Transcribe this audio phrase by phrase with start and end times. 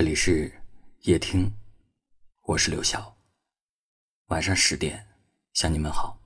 [0.00, 0.50] 这里是
[1.02, 1.52] 夜听，
[2.44, 3.14] 我是刘晓。
[4.28, 5.06] 晚上十点
[5.52, 6.18] 向你们好。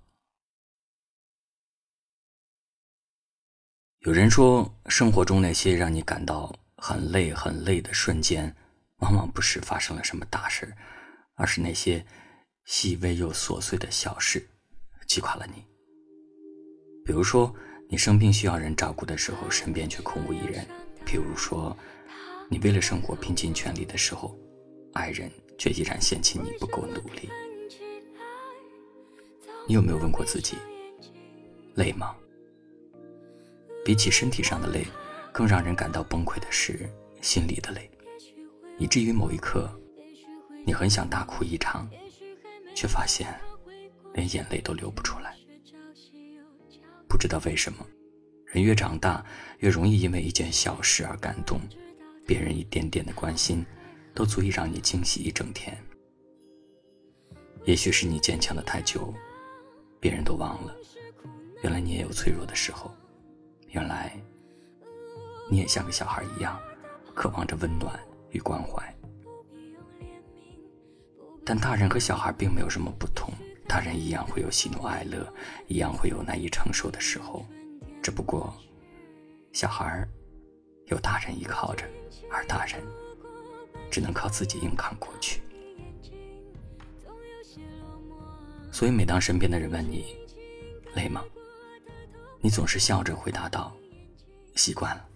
[4.02, 8.54] 有人说，生活中那些让你感到很累、很累的瞬间，
[8.98, 10.72] 往往不是发生了什么大事，
[11.34, 12.06] 而是那些
[12.66, 14.48] 细微又琐碎的小事，
[15.08, 15.66] 击垮了你。
[17.04, 17.52] 比如说，
[17.90, 20.64] 你生病需要人照顾的时候，身边却空无一人；
[21.04, 21.76] 比如说，
[22.50, 24.38] 你为了生活拼尽全力的时候，
[24.92, 27.28] 爱人却依然嫌弃你不够努力。
[29.66, 30.56] 你有没有问过自己，
[31.74, 32.14] 累吗？
[33.84, 34.86] 比起身体上的累，
[35.32, 36.88] 更让人感到崩溃的是
[37.20, 37.90] 心里的累，
[38.78, 39.70] 以至于某一刻，
[40.66, 41.88] 你很想大哭一场，
[42.74, 43.34] 却发现
[44.12, 45.34] 连眼泪都流不出来。
[47.08, 47.86] 不知道为什么，
[48.46, 49.24] 人越长大，
[49.58, 51.58] 越容易因为一件小事而感动。
[52.26, 53.64] 别人一点点的关心，
[54.14, 55.76] 都足以让你惊喜一整天。
[57.64, 59.12] 也许是你坚强的太久，
[60.00, 60.74] 别人都忘了，
[61.62, 62.90] 原来你也有脆弱的时候。
[63.70, 64.16] 原来，
[65.50, 66.60] 你也像个小孩一样，
[67.14, 67.98] 渴望着温暖
[68.30, 68.94] 与关怀。
[71.44, 73.32] 但大人和小孩并没有什么不同，
[73.66, 75.26] 大人一样会有喜怒哀乐，
[75.66, 77.44] 一样会有难以承受的时候，
[78.02, 78.54] 只不过，
[79.52, 80.06] 小孩
[80.86, 81.84] 有大人依靠着。
[82.30, 82.82] 而大人
[83.92, 85.40] 只能靠自己硬扛过去，
[88.72, 90.16] 所以每当身边的人问你
[90.96, 91.24] 累吗，
[92.40, 93.72] 你总是笑着回答道
[94.56, 95.08] ：“习惯了。”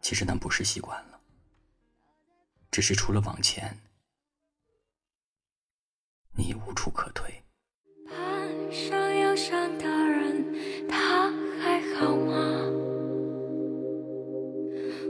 [0.00, 1.20] 其实那不是习惯了，
[2.70, 3.78] 只是除了往前，
[6.32, 7.44] 你无处可退。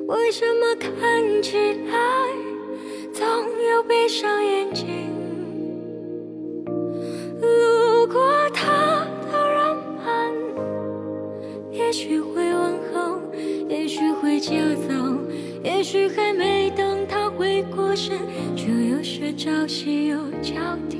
[0.09, 1.95] 为什么看起来
[3.12, 4.87] 总有闭上眼睛？
[7.39, 10.08] 路过他的人们，
[11.70, 13.20] 也许会问候，
[13.69, 14.95] 也许会接走，
[15.63, 18.17] 也许还没等他回过神，
[18.57, 20.55] 就又是朝夕又交
[20.89, 20.98] 替。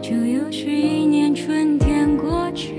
[0.00, 2.74] 就又是一年春天过去。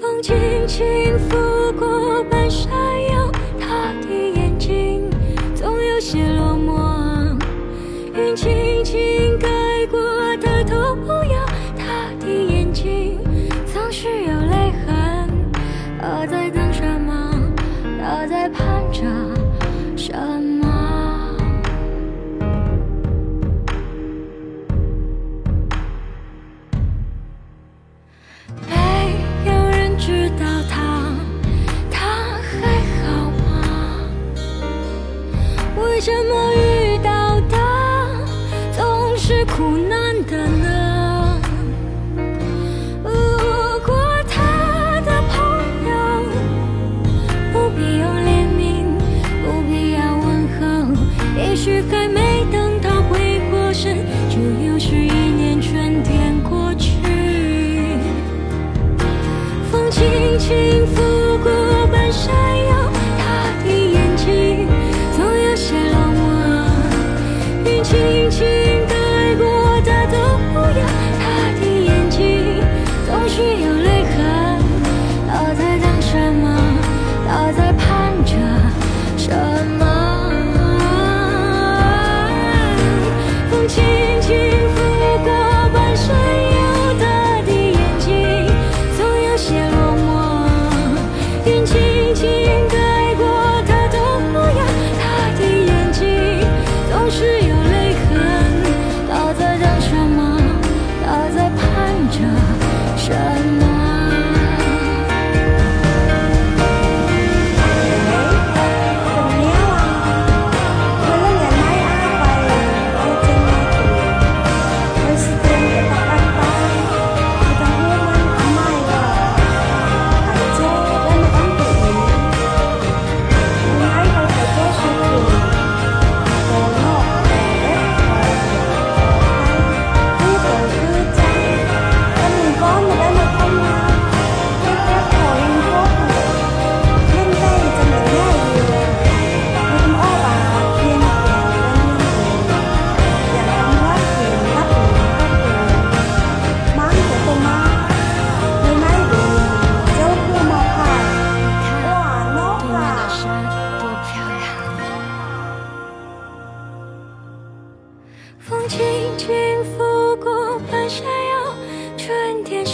[0.00, 0.34] 风轻
[0.66, 1.36] 轻拂
[1.78, 2.72] 过半山
[3.10, 5.08] 腰，他的眼睛
[5.54, 5.92] 总有。
[6.02, 7.38] 些落寞，
[8.12, 9.48] 云轻轻盖
[9.88, 10.00] 过
[10.38, 11.46] 他头摇，
[11.78, 13.20] 他的眼睛
[13.72, 15.30] 总是有泪痕。
[16.00, 17.52] 他在等什么？
[18.00, 19.00] 他在盼着
[19.96, 20.51] 什么？
[54.72, 56.61] 又是一年春天过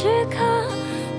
[0.08, 0.38] 时刻，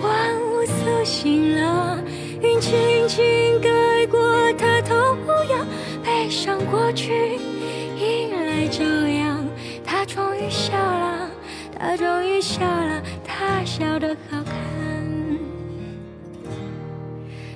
[0.02, 2.02] 万物苏醒了。
[2.42, 4.20] 云轻轻盖过
[4.54, 4.96] 他头
[5.50, 5.64] 摇，
[6.04, 7.38] 悲伤过去，
[7.98, 9.46] 迎来朝阳。
[9.86, 11.30] 他终于笑了，
[11.78, 14.56] 他终于笑了，他笑得好看。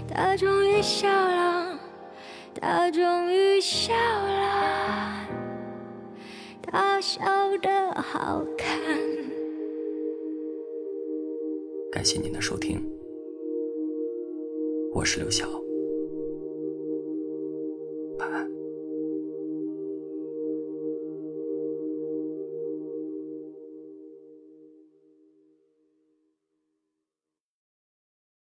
[0.07, 1.79] 他终于笑了，
[2.61, 5.25] 他终于笑了，
[6.61, 7.19] 他笑
[7.59, 8.72] 得好看。
[12.03, 12.77] 感谢您的收听。
[14.91, 15.47] 我是刘晓。
[18.19, 18.62] 晚安。